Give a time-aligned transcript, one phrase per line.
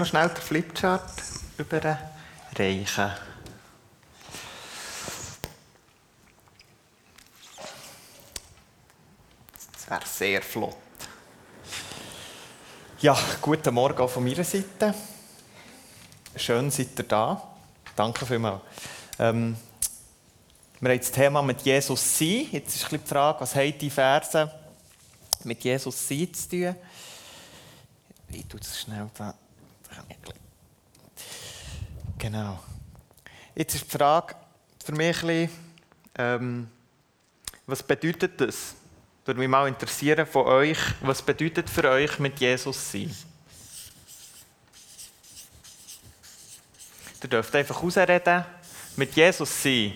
[0.00, 1.12] noch schnell den Flipchart
[1.58, 3.10] überreichen.
[9.74, 10.76] Das wäre sehr flott.
[13.00, 14.94] Ja, guten Morgen auch von meiner Seite.
[16.34, 17.42] Schön seid ihr da.
[17.94, 18.62] Danke vielmals.
[19.18, 19.54] Ähm,
[20.80, 22.48] wir haben das Thema mit Jesus sein.
[22.52, 24.50] Jetzt ist die Frage, was haben die Verse
[25.44, 26.74] mit Jesus sein zu tun?
[28.30, 29.34] Ich tue das schnell da.
[32.18, 32.62] Genau.
[33.54, 34.34] Jetzt ist die Frage
[34.84, 35.50] für mich ein bisschen,
[36.16, 36.68] ähm,
[37.66, 38.74] was bedeutet das?
[39.24, 43.14] Würde mich mal interessieren von euch, was bedeutet für euch mit Jesus sein?
[47.22, 48.44] Ihr dürft einfach ausreden,
[48.96, 49.94] mit Jesus sein.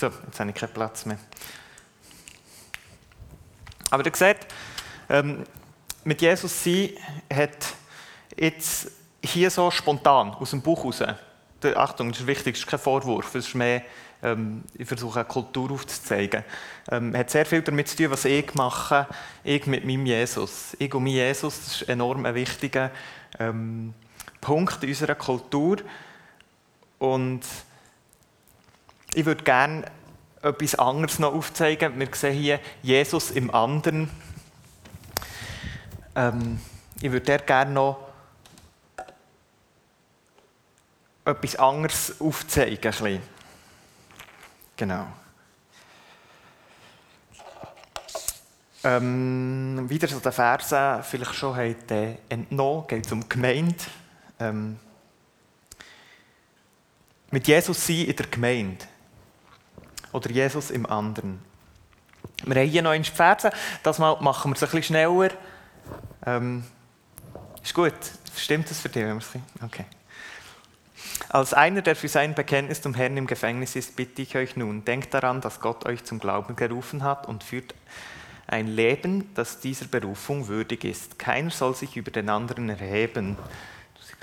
[0.00, 1.18] So, jetzt habe ich keinen Platz mehr.
[3.90, 4.38] Aber ihr seht,
[5.10, 5.44] ähm,
[6.04, 6.88] mit Jesus sein
[7.30, 7.74] hat
[8.34, 11.02] jetzt hier so spontan aus dem Buch raus.
[11.76, 13.82] Achtung, das ist wichtig, das ist kein Vorwurf, es ist mehr,
[14.22, 16.44] ähm, ich versuche eine Kultur aufzuzeigen.
[16.90, 19.06] Ähm, hat sehr viel damit zu tun, was ich mache,
[19.44, 20.74] ich mit meinem Jesus.
[20.78, 22.90] Ich und mein Jesus, das ist enorm ein wichtiger
[23.38, 23.92] ähm,
[24.40, 25.76] Punkt in unserer Kultur.
[26.98, 27.42] Und
[29.14, 29.84] ich würde gerne
[30.42, 31.98] etwas anderes noch aufzeigen.
[31.98, 34.10] Wir sehen hier Jesus im anderen.
[36.14, 36.60] Ähm,
[37.00, 38.08] ich würde gerne noch
[41.24, 43.22] etwas anderes aufzeigen.
[44.76, 45.06] Genau.
[48.82, 51.90] Ähm, wieder so der Verse, vielleicht schon habt
[52.30, 53.76] entnommen, geht es um Gemeinde.
[54.38, 54.78] Ähm,
[57.30, 58.86] mit Jesus sein in der Gemeinde.
[60.12, 61.40] Oder Jesus im anderen.
[62.44, 63.50] Wir haben hier noch ein Verse.
[63.82, 65.30] Das Mal machen wir es ein bisschen schneller.
[66.26, 66.64] Ähm,
[67.62, 67.94] ist gut.
[68.36, 69.04] Stimmt das für dich?
[69.62, 69.84] Okay.
[71.28, 74.84] Als einer, der für sein Bekenntnis zum Herrn im Gefängnis ist, bitte ich euch nun,
[74.84, 77.74] denkt daran, dass Gott euch zum Glauben gerufen hat und führt
[78.46, 81.18] ein Leben, das dieser Berufung würdig ist.
[81.18, 83.36] Keiner soll sich über den anderen erheben.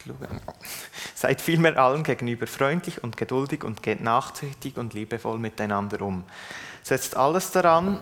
[1.15, 6.23] Seid vielmehr allen gegenüber freundlich und geduldig und geht nachsichtig und liebevoll miteinander um.
[6.83, 8.01] Setzt alles daran,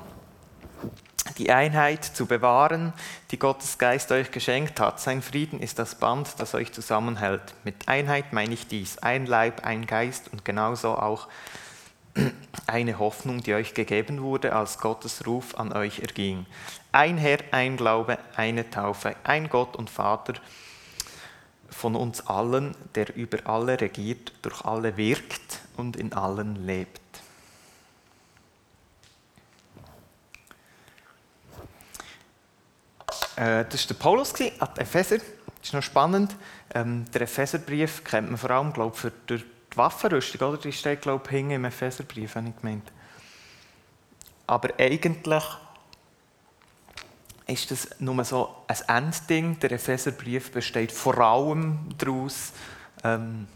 [1.37, 2.93] die Einheit zu bewahren,
[3.31, 4.99] die Gottes Geist euch geschenkt hat.
[4.99, 7.41] Sein Frieden ist das Band, das euch zusammenhält.
[7.63, 11.27] Mit Einheit meine ich dies, ein Leib, ein Geist und genauso auch
[12.67, 16.45] eine Hoffnung, die euch gegeben wurde, als Gottes Ruf an euch erging.
[16.91, 20.35] Ein Herr, ein Glaube, eine Taufe, ein Gott und Vater,
[21.69, 27.01] von uns allen, der über alle regiert, durch alle wirkt und in allen lebt.
[33.35, 35.17] Äh, das war der Paulus an Epheser.
[35.17, 36.35] Das ist noch spannend.
[36.73, 39.43] Ähm, der Epheserbrief kennt man vor allem glaub, für die
[39.75, 40.49] Waffenrüstung.
[40.49, 40.57] Oder?
[40.57, 42.91] Die steht glaube ich, im Epheserbrief, habe ich gemeint.
[44.47, 45.43] Aber eigentlich
[47.47, 49.59] ist das nur so ein Endding.
[49.59, 52.51] Der Epheserbrief besteht vor allem daraus,
[53.03, 53.47] ähm,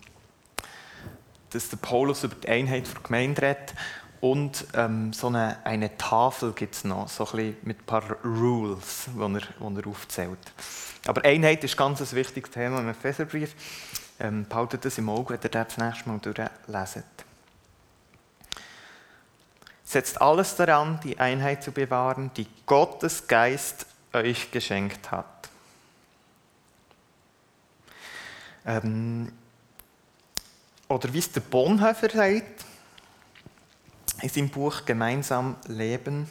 [1.50, 3.74] dass der Paulus über die Einheit der Gemeinde redet
[4.22, 9.08] und ähm, so eine, eine Tafel gibt es noch, so ein mit ein paar Rules,
[9.16, 10.54] die er, er aufzählt.
[11.08, 13.56] Aber Einheit ist ganz ein wichtiges Thema im Epheserbrief.
[14.20, 17.04] Ähm, behaltet das im Auge, wenn ihr das nächste Mal durchlesen.
[19.90, 25.50] Setzt alles daran, die Einheit zu bewahren, die Gottes Geist euch geschenkt hat.
[28.68, 29.32] Ähm,
[30.88, 32.66] oder wie es der Bonhoeffer sagt,
[34.22, 36.30] in seinem Buch Gemeinsam Leben.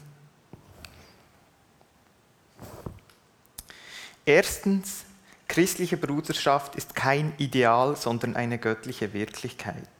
[4.24, 5.04] Erstens,
[5.48, 9.97] christliche Bruderschaft ist kein Ideal, sondern eine göttliche Wirklichkeit.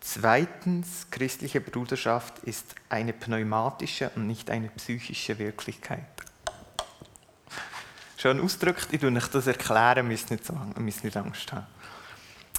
[0.00, 6.06] Zweitens, christliche Bruderschaft ist eine pneumatische und nicht eine psychische Wirklichkeit.
[8.16, 11.66] Schön ausgedrückt, ich tue euch das erklären, müsst nicht, so, müsst nicht Angst haben.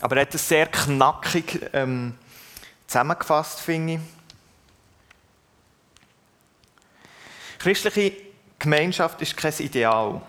[0.02, 2.18] Aber er hat es sehr knackig ähm,
[2.88, 4.00] zusammengefasst, finde ich.
[7.60, 8.14] Christliche
[8.58, 10.22] Gemeinschaft ist kein Ideal.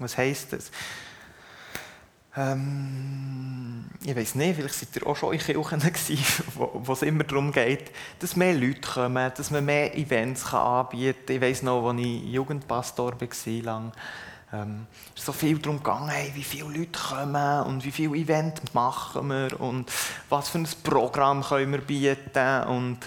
[0.00, 0.70] Was heisst das?
[2.38, 6.18] Ähm, ich weiß nicht, vielleicht seid ihr auch schon in Kirchen gewesen,
[6.54, 7.90] wo, es immer darum geht,
[8.20, 11.36] dass mehr Leute kommen, dass man mehr Events kann anbieten kann.
[11.36, 13.92] Ich weiß noch, als ich Jugendpastor war, lang,
[14.52, 14.86] ähm,
[15.16, 19.28] ist so viel darum gegangen, hey, wie viele Leute kommen und wie viele Events machen
[19.28, 19.90] wir und
[20.28, 22.98] was für ein Programm können wir bieten und,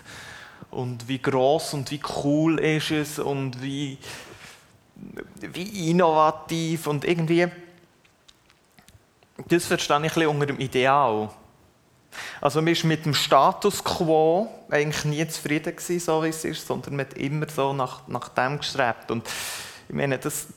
[0.71, 3.97] und wie groß und wie cool ist es und wie,
[5.39, 7.47] wie innovativ und irgendwie
[9.47, 11.29] das verstehe ich ein unter dem Ideal.
[12.41, 16.67] Also man war mit dem Status quo eigentlich nie zufrieden gewesen, so wie es ist,
[16.67, 19.11] sondern man hat immer so nach, nach dem gestrebt.
[19.11, 19.27] Und
[19.87, 20.47] ich meine, das,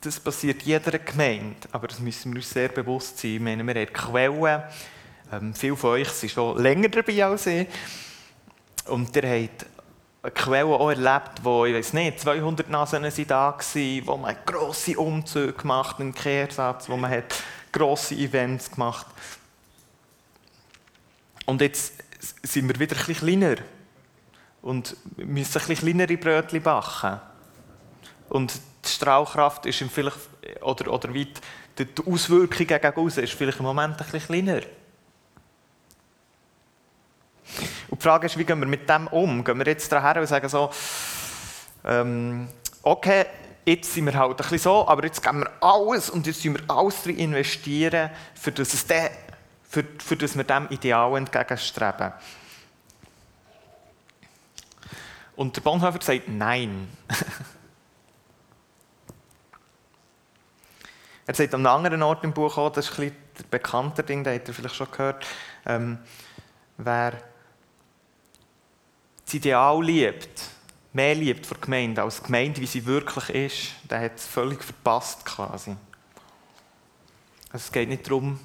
[0.00, 3.32] das passiert jeder Gemeinde, aber das müssen wir uns sehr bewusst sein.
[3.32, 4.62] Ich meine, wir haben Quellen,
[5.32, 7.66] ähm, viele von euch sind schon länger dabei als ich,
[8.86, 9.66] und ihr habt
[10.34, 13.56] Quellen auch erlebt, wo, ich weiß nicht, 200 Nasen waren da
[14.04, 17.34] wo man grosse Umzüge gemacht hat, einen Kehrsatz, wo man hat
[17.76, 19.06] grosse Events gemacht.
[21.44, 21.92] Und jetzt
[22.42, 23.56] sind wir wieder bisschen kleiner
[24.62, 27.20] und müssen bisschen kleinere Brötchen backen.
[28.28, 30.18] Und die Strahlkraft ist vielleicht,
[30.60, 31.32] oder, oder wie
[31.78, 34.62] die, Auswirkung gegen außen ist vielleicht im Moment bisschen kleiner.
[37.88, 39.44] Und die Frage ist, wie gehen wir mit dem um?
[39.44, 40.70] Gehen wir jetzt daher und sagen so,
[41.84, 42.48] ähm,
[42.82, 43.26] okay,
[43.66, 46.66] jetzt sind wir halt ein bisschen so, aber jetzt geben wir alles und jetzt müssen
[46.66, 49.10] wir alles drin investieren, für das, es de,
[49.68, 52.12] für, für das wir dem Ideal entgegenstreben.
[55.34, 56.88] Und der Bonhoeffer sagt Nein.
[61.26, 64.04] er sagt an einem anderen Ort im Buch auch, das ist ein bisschen ein bekannter
[64.04, 65.26] Ding, das habt ihr vielleicht schon gehört,
[65.66, 65.98] ähm,
[66.78, 67.20] wer
[69.24, 70.55] das Ideal liebt,
[70.96, 74.26] mehr liebt von der Gemeinde als die Gemeinde, wie sie wirklich ist, der hat es
[74.26, 75.76] völlig verpasst quasi.
[77.52, 78.40] Also es geht nicht darum,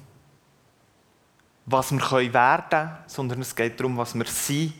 [1.64, 2.00] was wir
[2.34, 4.74] werden können, sondern es geht darum, was wir sind.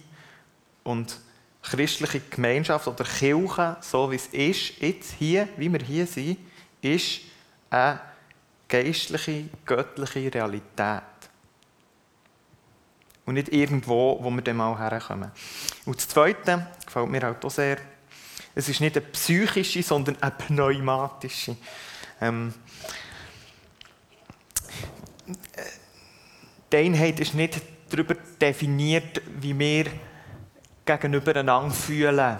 [0.85, 1.19] Und
[1.63, 6.39] christliche Gemeinschaft oder Kirche, so wie es ist, jetzt hier, wie wir hier sind,
[6.83, 7.21] ist
[7.71, 8.01] eine
[8.69, 11.03] geistliche, göttliche Realität.
[13.25, 15.31] Und nicht irgendwo, wo wir dann mal herkommen.
[15.87, 17.79] Und das Zweite gefällt mir halt auch sehr.
[18.55, 21.56] Es ist nicht eine psychische, sondern eine pneumatische.
[22.21, 22.53] Ähm,
[26.71, 29.87] die Einheit ist nicht darüber definiert, wie wir
[30.85, 32.39] gegenüber einander fühlen.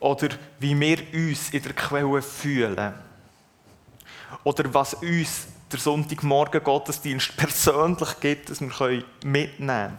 [0.00, 0.28] Oder
[0.58, 2.94] wie wir uns in der Quelle fühlen.
[4.42, 9.98] Oder was uns der Sonntagmorgen Gottesdienst persönlich gibt, dass wir mitnehmen können.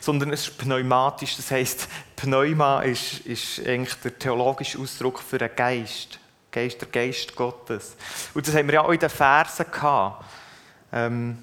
[0.00, 5.54] Sondern es ist pneumatisch, das heisst, Pneuma ist, ist eigentlich der theologische Ausdruck für einen
[5.54, 6.18] Geist.
[6.50, 7.96] Geist, der Geist Gottes.
[8.32, 10.24] Und das haben wir ja auch in den Versen gehabt.
[10.92, 11.38] Ähm,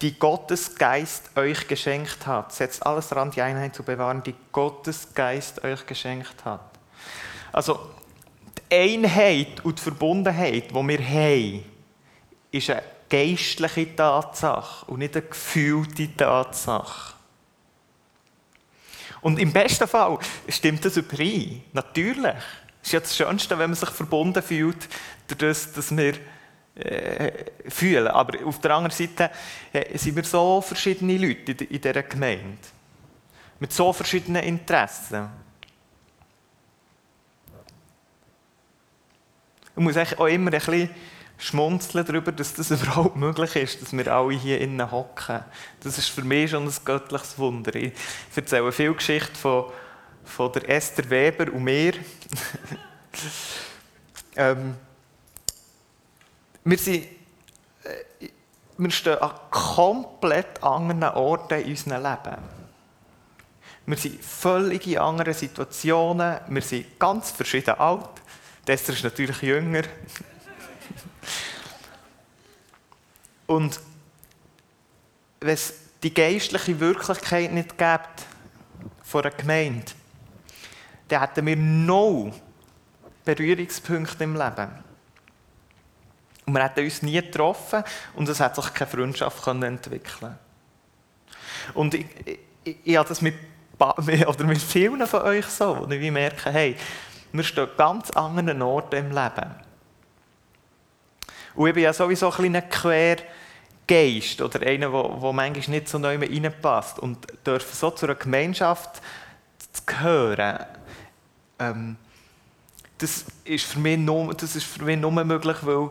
[0.00, 2.52] die Gottesgeist euch geschenkt hat.
[2.52, 6.60] Setzt alles daran, die Einheit zu bewahren, die Gottesgeist euch geschenkt hat.
[7.52, 7.78] Also,
[8.70, 11.64] Einheit und die Verbundenheit, die wir haben,
[12.50, 17.14] ist eine geistliche Tatsache und nicht eine gefühlte Tatsache.
[19.20, 20.18] Und im besten Fall
[20.48, 21.62] stimmt das überein.
[21.72, 22.34] Natürlich.
[22.82, 24.88] Es ist ja das Schönste, wenn man sich verbunden fühlt,
[25.28, 26.14] dadurch, dass wir
[26.74, 27.32] äh,
[27.68, 28.08] fühlen.
[28.08, 29.30] Aber auf der anderen Seite
[29.72, 32.58] äh, sind wir so verschiedene Leute in, in dieser Gemeinde.
[33.60, 35.30] Mit so verschiedenen Interessen.
[39.76, 40.90] Ich muss auch immer ein bisschen
[41.36, 45.40] schmunzeln darüber, dass das überhaupt möglich ist, dass wir alle hier innen hocken.
[45.80, 47.74] Das ist für mich schon ein göttliches Wunder.
[47.74, 47.92] Ich
[48.34, 49.66] erzähle viel Geschichte von,
[50.24, 51.94] von der Esther Weber und mir.
[54.36, 54.76] ähm,
[56.64, 57.04] wir, sind,
[57.82, 58.28] äh,
[58.78, 62.64] wir stehen an komplett anderen Orten in unserem Leben.
[63.86, 68.08] Wir sind völlig in anderen Situationen, wir sind ganz verschieden alt.
[68.72, 69.82] Esther ist natürlich jünger.
[73.46, 73.80] Und
[75.40, 78.26] wenn es die geistliche Wirklichkeit nicht gibt
[79.02, 79.92] von einer Gemeinde,
[81.08, 82.32] dann hätten wir noch
[83.24, 84.70] Berührungspunkte im Leben.
[86.46, 90.38] Und wir hätten uns nie getroffen und es hat sich keine Freundschaft entwickeln
[91.72, 92.06] Und ich,
[92.64, 93.34] ich, ich habe das mit,
[93.78, 96.76] oder mit vielen von euch so, wo ich merke, hey,
[97.34, 99.54] wir stehen an ganz anderen Orten im Leben.
[101.54, 105.98] Und ich bin ja sowieso ein kleiner Quergeist oder einer, der, der manchmal nicht so
[105.98, 107.00] neu reinpasst.
[107.00, 109.02] Und dürfen so zu einer Gemeinschaft
[109.84, 110.64] gehören,
[111.58, 111.96] ähm,
[112.98, 115.90] das, ist für mich nur, das ist für mich nur möglich, weil,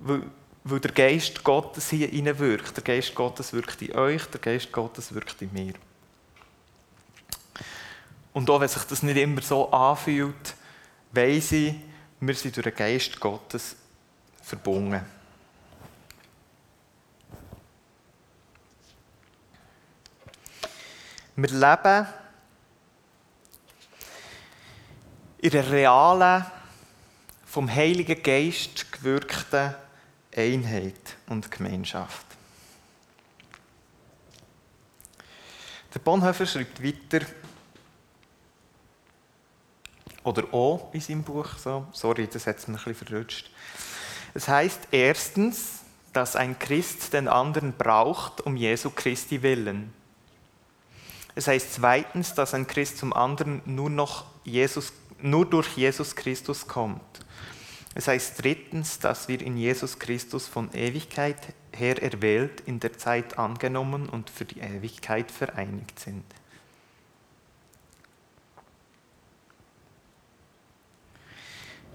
[0.00, 0.22] weil,
[0.62, 2.76] weil der Geist Gottes hier wirkt.
[2.76, 5.72] Der Geist Gottes wirkt in euch, der Geist Gottes wirkt in mir.
[8.34, 10.54] Und auch wenn sich das nicht immer so anfühlt,
[11.12, 11.74] weiss ich,
[12.18, 13.76] wir sind durch den Geist Gottes
[14.42, 15.00] verbunden.
[21.36, 22.06] Wir leben
[25.38, 26.46] in einer realen,
[27.46, 29.74] vom Heiligen Geist gewirkten
[30.34, 32.26] Einheit und Gemeinschaft.
[35.94, 37.24] Der Bonhoeffer schreibt weiter,
[40.24, 41.86] oder auch in seinem Buch, so.
[41.92, 43.50] sorry, das hat es ein bisschen verrutscht.
[44.34, 49.92] Es heißt erstens, dass ein Christ den anderen braucht um Jesu Christi willen.
[51.34, 56.66] Es heißt zweitens, dass ein Christ zum anderen nur, noch Jesus, nur durch Jesus Christus
[56.66, 57.02] kommt.
[57.94, 61.38] Es heißt drittens, dass wir in Jesus Christus von Ewigkeit
[61.72, 66.24] her erwählt, in der Zeit angenommen und für die Ewigkeit vereinigt sind.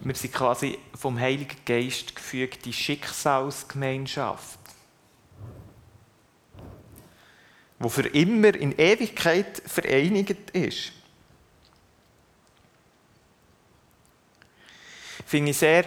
[0.02, 4.60] Wir sind quasi vom Heiligen Geist gefügte Schicksalsgemeinschaft,
[7.80, 10.94] wo für immer in Ewigkeit vereinigt ist.
[15.26, 15.86] Finde ich sehr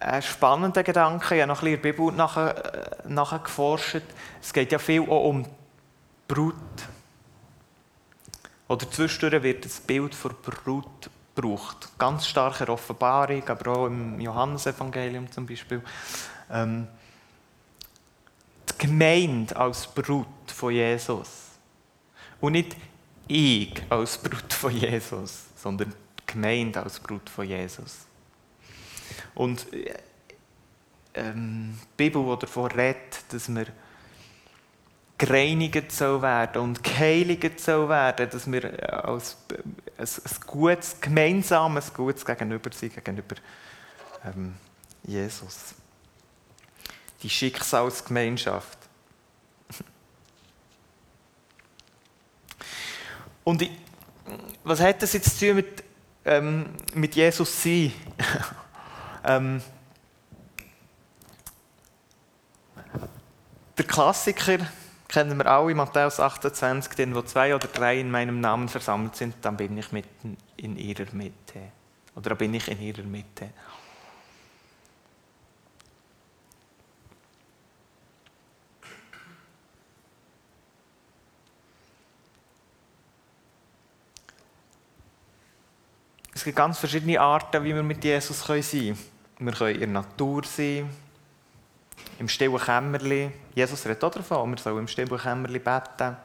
[0.00, 1.34] einen äh, spannenden Gedanken.
[1.34, 4.02] Ich habe noch ein bisschen in der Bibel nachher, äh, nachher geforscht.
[4.42, 5.46] Es geht ja viel auch um
[6.26, 6.54] Brut.
[8.66, 11.10] Oder zwischendurch wird das Bild von Brut
[11.40, 11.98] braucht.
[11.98, 15.82] Ganz starke Offenbarung, aber auch im Johannesevangelium zum Beispiel.
[16.50, 16.86] Ähm,
[18.68, 21.28] die Gemeinde als Brut von Jesus.
[22.40, 22.76] Und nicht
[23.28, 28.06] ich als Brut von Jesus, sondern die Gemeinde als Brut von Jesus.
[29.34, 29.94] Und äh,
[31.14, 33.66] ähm, die Bibel, die davon redet, dass wir
[35.18, 39.36] gereinigt werden und geheiligt soll werden, dass wir als
[40.00, 43.36] ein, ein gutes, gemeinsames Gutes gegenüber sind, gegenüber
[44.24, 44.54] ähm,
[45.02, 45.74] Jesus.
[47.22, 48.78] Die Schicksalsgemeinschaft.
[53.44, 53.70] Und ich,
[54.64, 55.84] was hat das jetzt zu tun mit,
[56.24, 57.92] ähm, mit Jesus sein?
[59.24, 59.60] ähm,
[63.76, 64.58] der Klassiker
[65.10, 69.34] kennen wir alle Matthäus 28, denn wo zwei oder drei in meinem Namen versammelt sind,
[69.42, 71.72] dann bin ich mitten in ihrer Mitte.
[72.14, 73.50] Oder bin ich in ihrer Mitte.
[86.32, 88.98] Es gibt ganz verschiedene Arten, wie wir mit Jesus sein können.
[89.40, 90.88] Wir können in der Natur sein,
[92.18, 93.30] im stillen Kämmerli.
[93.54, 96.16] Jesus redet auch davon, wir sollen im stillen Kämmerli beten.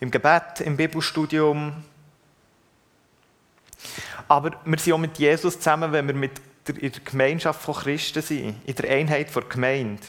[0.00, 1.84] Im Gebet, im Bibelstudium.
[4.28, 7.74] Aber wir sind auch mit Jesus zusammen, wenn wir mit der, in der Gemeinschaft von
[7.74, 10.02] Christen sind, in der Einheit der Gemeinde.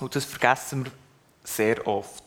[0.00, 0.92] Und das vergessen wir
[1.44, 2.24] sehr oft.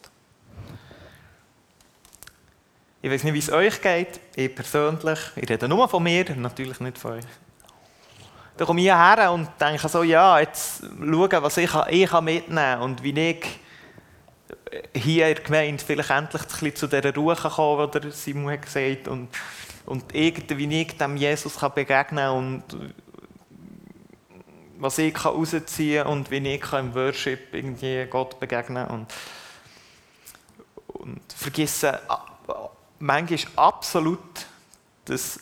[3.02, 4.20] Ich weiß nicht, wie es euch geht.
[4.36, 7.26] Ich persönlich, ich rede nur von mir, natürlich nicht von euch.
[8.58, 12.82] Dann komme ich hierher und denke so, ja, jetzt schauen, was ich, ich mitnehmen kann
[12.82, 13.60] und wie ich
[14.94, 18.54] hier in der Gemeinde vielleicht endlich ein bisschen zu dieser Ruhe kommen kann, die Simon
[18.54, 19.30] hat gesagt und,
[19.86, 22.94] und irgendwie, wie ich dem Jesus kann begegnen kann und
[24.78, 29.00] was ich kann rausziehen kann und wie ich im Worship irgendwie Gott begegnen kann.
[29.00, 29.14] Und,
[30.88, 31.94] und vergessen
[33.00, 34.46] manchmal absolut,
[35.06, 35.40] dass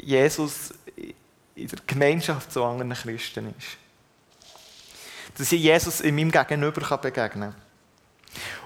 [0.00, 0.74] Jesus
[1.58, 3.76] in der Gemeinschaft zu anderen Christen ist.
[5.36, 7.62] Dass ich Jesus in meinem Gegenüber begegnen kann.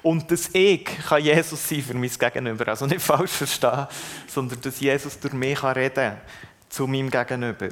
[0.03, 2.69] Und dass ich kann Jesus sein für mein Gegenüber.
[2.69, 3.87] Also nicht falsch verstehen,
[4.27, 6.21] sondern dass Jesus durch mich reden kann
[6.69, 7.69] zu meinem Gegenüber.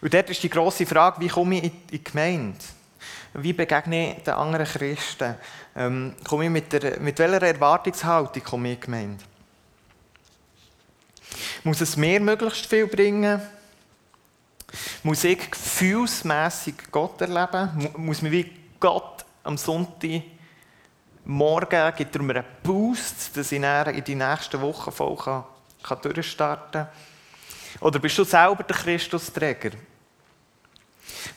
[0.00, 2.58] Und dort ist die grosse Frage, wie komme ich in die Gemeinde?
[3.42, 5.34] Wie begegne ich den anderen Christen?
[5.76, 9.24] Ähm, komme ich mit, der, mit welcher Erwartungshaltung komme ich gemeint?
[11.64, 13.40] Muss es mir möglichst viel bringen?
[15.02, 17.90] Muss ich gefühlsmässig Gott erleben?
[17.96, 20.22] Muss mir wie Gott am Sonntag
[21.28, 25.44] morgen gibt er mir einen Boost, dass ich in die nächsten Wochen voll kann,
[25.82, 26.88] kann durchstarten kann?
[27.80, 29.72] Oder bist du selber der Christusträger,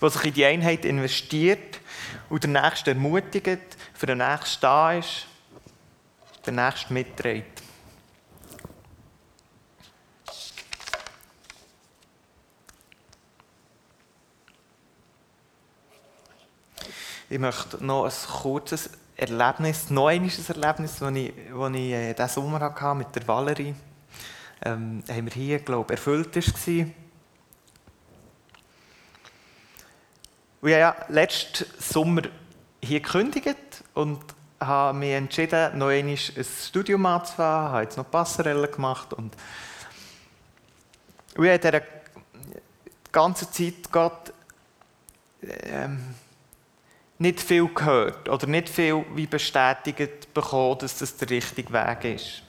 [0.02, 1.81] der sich in die Einheit investiert
[2.30, 5.28] und der Nächste ermutigt, für den Nächsten da ist,
[6.46, 7.62] der Nächste mitträgt?
[17.30, 22.30] Ich möchte noch ein kurzes Erlebnis, noch ein Erlebnis, das ich, das ich äh, diesen
[22.30, 23.74] Sommer hatte mit der Valerie
[24.64, 26.86] ähm, haben wir hier, glaube ich, erfüllt war.
[30.64, 32.22] Ich habe ja letzten Sommer
[32.84, 33.58] hier gekündigt
[33.96, 34.22] und
[34.60, 39.34] habe mich entschieden, noch einmal ein Studium anzufangen, habe jetzt noch Passerelle gemacht und,
[41.32, 41.82] ich habe in dieser
[43.12, 44.34] ganzen Zeit Gott
[45.42, 46.14] ähm,
[47.18, 52.44] nicht viel gehört oder nicht viel wie bestätigt bekommen, dass das der richtige Weg ist.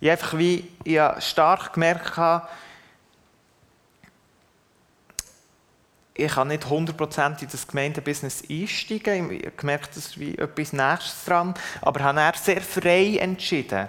[0.00, 2.46] Ich einfach wie ich stark gemerkt habe,
[6.16, 9.30] ich kann nicht 100% in das Gemeindebusiness einsteigen.
[9.30, 11.54] Ich habe gemerkt, das ist wie etwas Nächstes dran.
[11.82, 13.88] Aber ich habe sehr frei entschieden,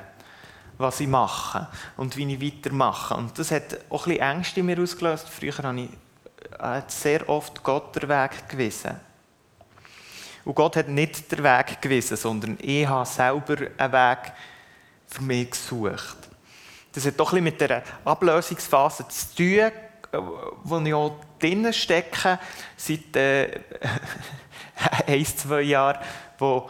[0.78, 3.16] was ich mache und wie ich weitermache.
[3.16, 5.30] Und das hat auch ein bisschen Ängste in mir ausgelöst.
[5.30, 5.90] Früher habe ich
[6.60, 9.00] hat sehr oft Gott den Weg gewiesen.
[10.46, 14.32] Und Gott hat nicht den Weg gewiesen, sondern ich habe selber einen Weg
[15.08, 16.18] für mich gesucht.
[16.94, 19.72] Das hat doch ein bisschen mit der Ablösungsphase zu tun, äh,
[20.64, 22.40] wo ich auch drinnen stecke,
[22.76, 23.60] seit äh,
[25.08, 26.00] ein, zwei Jahren,
[26.38, 26.70] wo,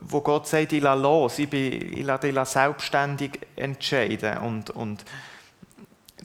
[0.00, 5.04] wo Gott sagt, ich lasse los, ich, bin, ich lasse dich selbstständig entscheiden und, und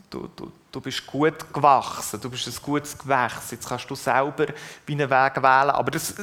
[0.09, 4.47] du, du, du bist gut gewachsen, du bist ein gutes Gewächs, jetzt kannst du selber
[4.89, 6.15] einen Weg wählen, aber das,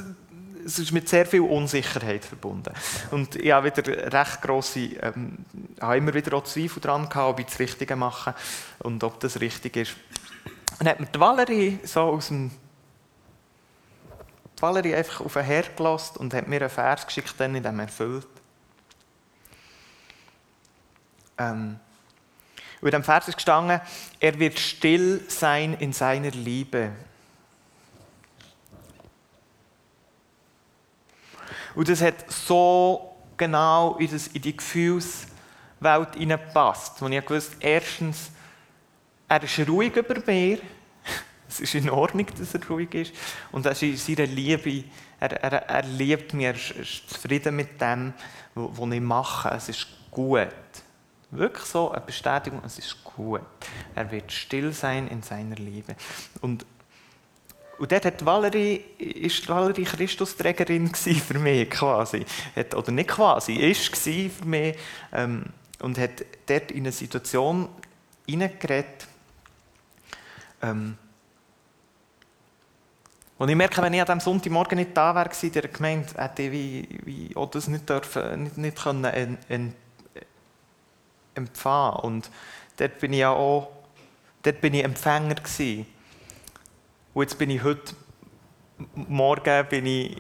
[0.65, 2.73] es ist mit sehr viel Unsicherheit verbunden.
[3.11, 5.39] Und ich habe wieder recht grosse, ähm,
[5.81, 8.35] habe immer wieder auch Zweifel daran gehabt, ob ich das Richtige mache
[8.81, 9.97] und ob das richtig ist.
[10.79, 12.51] Und dann hat mir die Valerie so aus dem
[14.59, 17.63] die Valerie einfach auf den Herd gelassen und hat mir einen Vers geschickt, den ich
[17.63, 18.27] dem erfüllt.
[21.39, 21.79] Ähm,
[22.83, 23.81] in dem Vers ist gestanden,
[24.19, 26.91] er wird still sein in seiner Liebe.
[31.75, 37.01] Und das hat so genau in, in die Gefühlswelt hineingepasst.
[37.03, 38.31] Und ich wusste, erstens,
[39.29, 40.59] er ist ruhig über mir.
[41.51, 43.13] Es ist in Ordnung, dass er ruhig ist.
[43.51, 44.85] Und er ist in seiner Liebe.
[45.19, 48.13] Er, er, er liebt mich, er ist zufrieden mit dem,
[48.55, 49.49] was ich mache.
[49.57, 50.49] Es ist gut.
[51.31, 53.41] Wirklich so eine Bestätigung, es ist gut.
[53.95, 55.97] Er wird still sein in seiner Liebe.
[56.43, 56.67] Und,
[57.79, 62.27] und dort hat Valerie, ist Valerie Christusträgerin für mich quasi.
[62.57, 64.77] Hat, oder nicht quasi, ist für mich.
[65.13, 65.47] Ähm,
[65.81, 67.69] und hat dort in eine Situation
[68.27, 69.07] hineingeredet,
[70.63, 70.97] ähm,
[73.39, 76.43] und ich merke, wenn ich an diesem Sonntagmorgen nicht da wäre, in der Gemeinde, hätte
[76.43, 79.75] ich wie, wie auch das nicht, dürfen, nicht, nicht können,
[81.35, 81.97] empfangen.
[82.01, 82.31] Und
[82.77, 83.71] dort bin ich ja auch,
[84.43, 85.87] dort bin ich Empfänger gewesen.
[87.15, 87.95] Und jetzt bin ich heute
[88.95, 90.17] Morgen bin ich,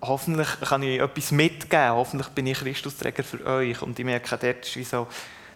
[0.00, 3.82] hoffentlich kann ich etwas mitgeben, hoffentlich bin ich Christusträger für euch.
[3.82, 5.06] Und ich merke, dort ist wie so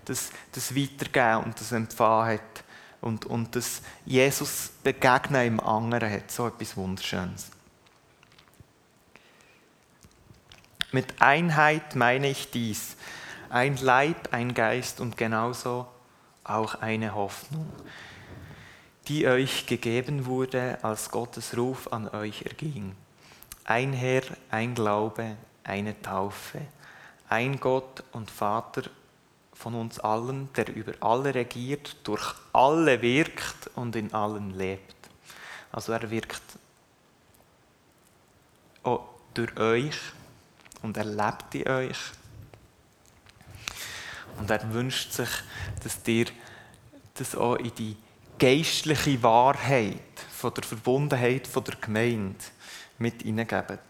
[0.04, 2.63] das, das Weitergeben und das Empfangen hat.
[3.04, 7.50] Und, und das Jesus begegnen im anderen hat so etwas Wunderschönes.
[10.90, 12.96] Mit Einheit meine ich dies
[13.50, 15.86] ein Leib, ein Geist und genauso
[16.44, 17.70] auch eine Hoffnung,
[19.06, 22.96] die euch gegeben wurde, als Gottes Ruf an euch erging.
[23.64, 26.62] Ein Herr, ein Glaube, eine Taufe,
[27.28, 28.84] ein Gott und Vater
[29.54, 34.94] von uns allen, der über alle regiert, durch alle wirkt und in allen lebt.
[35.72, 36.42] Also er wirkt
[38.82, 39.96] auch durch euch
[40.82, 41.98] und er lebt in euch
[44.38, 45.28] und er wünscht sich,
[45.82, 46.26] dass dir
[47.14, 47.96] das auch in die
[48.38, 49.98] geistliche Wahrheit
[50.36, 52.44] von der Verbundenheit von der Gemeinde
[52.98, 53.80] mit hineingebt.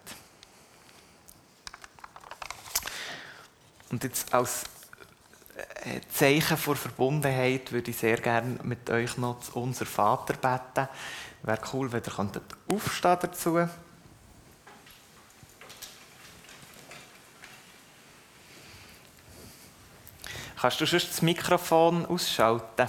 [3.90, 4.64] Und jetzt als
[6.12, 10.88] Zeichen vor Verbundenheit würde ich sehr gerne mit euch noch zu unser Vater beten.
[11.42, 13.68] Wäre cool, wenn ihr aufstehen dazu.
[20.58, 22.88] Kannst du sonst das Mikrofon ausschalten?